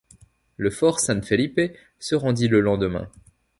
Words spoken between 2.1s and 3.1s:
rendit le lendemain.